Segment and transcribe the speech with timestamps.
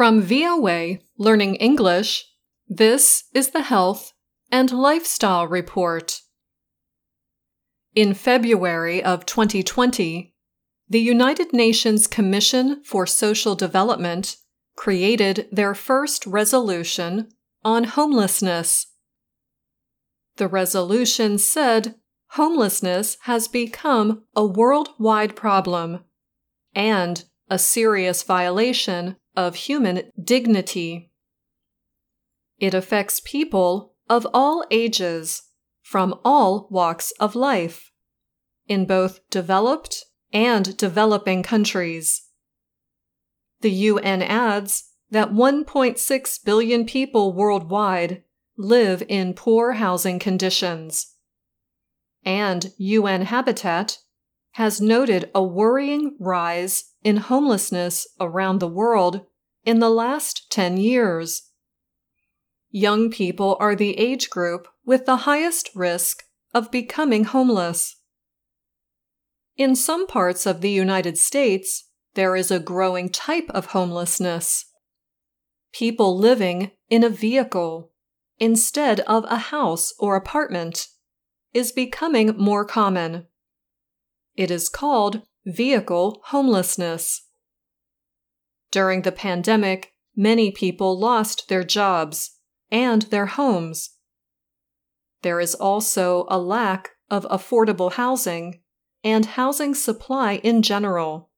[0.00, 2.24] From VOA Learning English,
[2.66, 4.14] this is the Health
[4.50, 6.22] and Lifestyle Report.
[7.94, 10.34] In February of 2020,
[10.88, 14.38] the United Nations Commission for Social Development
[14.74, 17.28] created their first resolution
[17.62, 18.86] on homelessness.
[20.36, 21.96] The resolution said
[22.28, 26.04] homelessness has become a worldwide problem
[26.74, 31.10] and a serious violation of human dignity.
[32.58, 35.42] It affects people of all ages,
[35.82, 37.90] from all walks of life,
[38.66, 42.22] in both developed and developing countries.
[43.60, 48.22] The UN adds that 1.6 billion people worldwide
[48.56, 51.14] live in poor housing conditions.
[52.24, 53.98] And UN Habitat
[54.52, 59.26] has noted a worrying rise in homelessness around the world
[59.64, 61.50] in the last 10 years.
[62.70, 67.96] Young people are the age group with the highest risk of becoming homeless.
[69.56, 74.64] In some parts of the United States, there is a growing type of homelessness.
[75.72, 77.92] People living in a vehicle
[78.38, 80.88] instead of a house or apartment
[81.52, 83.26] is becoming more common.
[84.40, 87.26] It is called vehicle homelessness.
[88.70, 92.38] During the pandemic, many people lost their jobs
[92.70, 93.98] and their homes.
[95.20, 98.62] There is also a lack of affordable housing
[99.04, 101.28] and housing supply in general.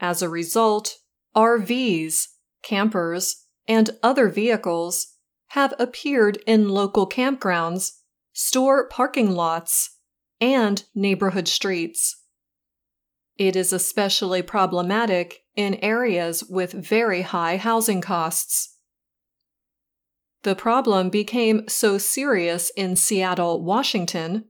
[0.00, 1.00] As a result,
[1.36, 2.28] RVs,
[2.62, 5.18] campers, and other vehicles
[5.48, 7.90] have appeared in local campgrounds,
[8.32, 9.93] store parking lots,
[10.40, 12.22] and neighborhood streets.
[13.36, 18.76] It is especially problematic in areas with very high housing costs.
[20.42, 24.44] The problem became so serious in Seattle, Washington,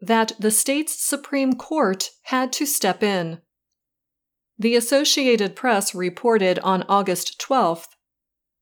[0.00, 3.40] that the state's Supreme Court had to step in.
[4.58, 7.88] The Associated Press reported on August 12th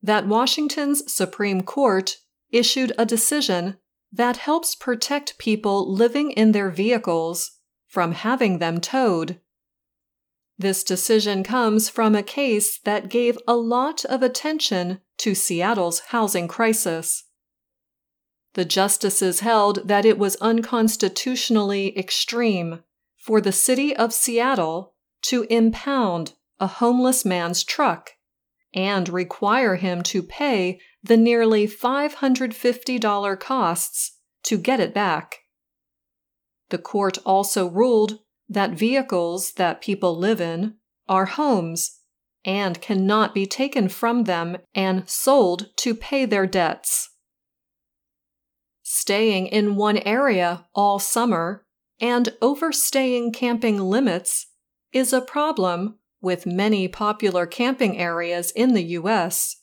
[0.03, 2.17] that Washington's Supreme Court
[2.51, 3.77] issued a decision
[4.13, 9.41] that helps protect people living in their vehicles from having them towed.
[10.59, 16.47] This decision comes from a case that gave a lot of attention to Seattle's housing
[16.47, 17.25] crisis.
[18.55, 22.81] The justices held that it was unconstitutionally extreme
[23.17, 28.11] for the city of Seattle to impound a homeless man's truck
[28.75, 35.39] and require him to pay the nearly $550 costs to get it back.
[36.71, 40.77] The court also ruled that vehicles that people live in
[41.09, 42.01] are homes
[42.45, 47.11] and cannot be taken from them and sold to pay their debts.
[48.83, 51.65] Staying in one area all summer
[52.01, 54.49] and overstaying camping limits
[54.93, 59.62] is a problem with many popular camping areas in the U.S.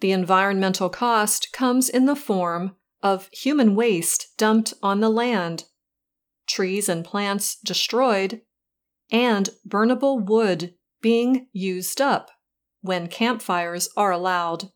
[0.00, 5.64] The environmental cost comes in the form of human waste dumped on the land
[6.50, 8.42] trees and plants destroyed,
[9.10, 12.30] and burnable wood being used up
[12.82, 14.70] when campfires are allowed.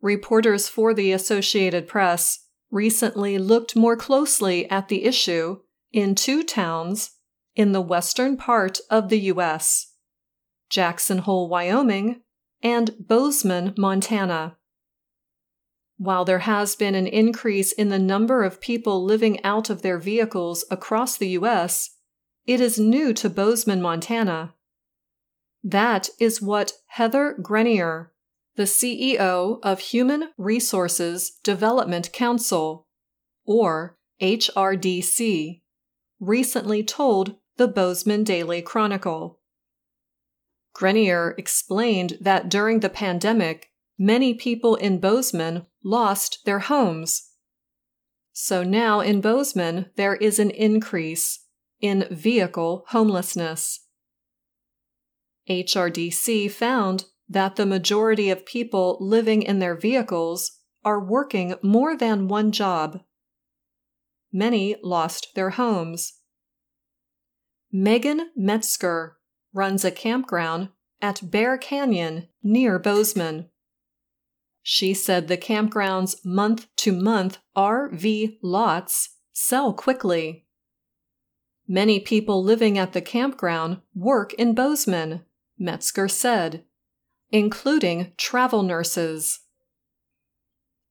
[0.00, 5.60] Reporters for the Associated Press recently looked more closely at the issue
[5.92, 7.12] in two towns
[7.56, 9.94] in the western part of the U.S.
[10.70, 12.20] Jackson Hole, Wyoming,
[12.62, 14.56] and Bozeman, Montana.
[15.96, 19.98] While there has been an increase in the number of people living out of their
[19.98, 21.96] vehicles across the U.S.,
[22.46, 24.54] it is new to Bozeman, Montana.
[25.62, 28.12] That is what Heather Grenier,
[28.56, 32.86] the CEO of Human Resources Development Council,
[33.44, 35.62] or HRDC,
[36.20, 39.37] recently told the Bozeman Daily Chronicle.
[40.78, 47.32] Grenier explained that during the pandemic, many people in Bozeman lost their homes.
[48.32, 51.40] So now in Bozeman, there is an increase
[51.80, 53.86] in vehicle homelessness.
[55.50, 62.28] HRDC found that the majority of people living in their vehicles are working more than
[62.28, 63.00] one job.
[64.32, 66.20] Many lost their homes.
[67.72, 69.17] Megan Metzger
[69.58, 70.68] runs a campground
[71.02, 73.50] at Bear Canyon near Bozeman.
[74.62, 80.46] She said the campground's month to month RV lots sell quickly.
[81.66, 85.24] Many people living at the campground work in Bozeman,
[85.58, 86.64] Metzger said,
[87.30, 89.40] including travel nurses.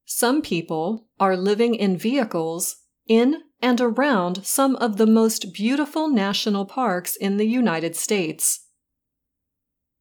[0.04, 2.76] Some people are living in vehicles
[3.06, 8.66] in and around some of the most beautiful national parks in the United States.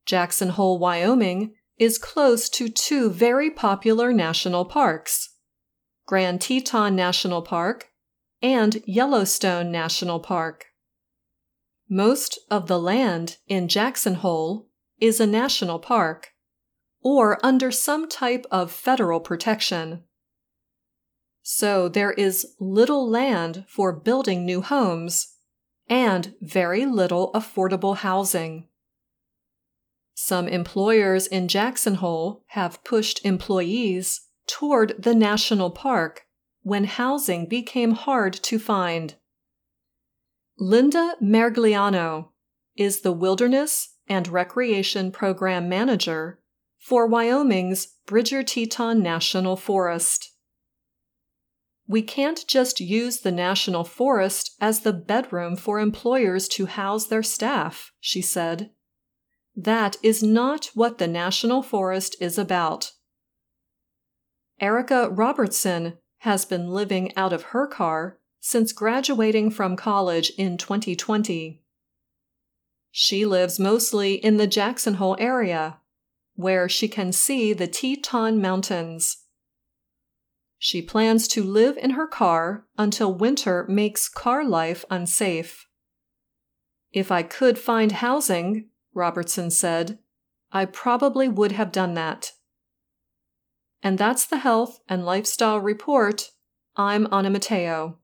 [0.05, 5.29] Jackson Hole, Wyoming is close to two very popular national parks
[6.05, 7.89] Grand Teton National Park
[8.41, 10.67] and Yellowstone National Park.
[11.89, 14.69] Most of the land in Jackson Hole
[14.99, 16.33] is a national park
[17.01, 20.03] or under some type of federal protection.
[21.49, 25.37] So there is little land for building new homes
[25.87, 28.67] and very little affordable housing.
[30.13, 36.23] Some employers in Jackson Hole have pushed employees toward the national park
[36.63, 39.15] when housing became hard to find.
[40.59, 42.31] Linda Merigliano
[42.75, 46.41] is the Wilderness and Recreation Program Manager
[46.77, 50.33] for Wyoming's Bridger Teton National Forest.
[51.87, 57.23] We can't just use the National Forest as the bedroom for employers to house their
[57.23, 58.71] staff, she said.
[59.55, 62.91] That is not what the National Forest is about.
[64.59, 71.61] Erica Robertson has been living out of her car since graduating from college in 2020.
[72.91, 75.77] She lives mostly in the Jackson Hole area,
[76.35, 79.25] where she can see the Teton Mountains.
[80.59, 85.67] She plans to live in her car until winter makes car life unsafe.
[86.91, 89.99] If I could find housing, Robertson said,
[90.51, 92.31] I probably would have done that.
[93.83, 96.31] And that's the Health and Lifestyle Report.
[96.75, 97.95] I'm Anna Matteo.